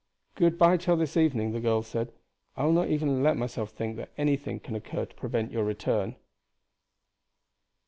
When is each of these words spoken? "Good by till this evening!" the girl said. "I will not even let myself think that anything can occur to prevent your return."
"Good 0.33 0.57
by 0.57 0.77
till 0.77 0.97
this 0.97 1.15
evening!" 1.15 1.51
the 1.51 1.59
girl 1.59 1.83
said. 1.83 2.11
"I 2.57 2.65
will 2.65 2.71
not 2.71 2.87
even 2.89 3.21
let 3.21 3.37
myself 3.37 3.69
think 3.69 3.97
that 3.97 4.09
anything 4.17 4.59
can 4.59 4.73
occur 4.73 5.05
to 5.05 5.13
prevent 5.15 5.51
your 5.51 5.63
return." 5.63 6.15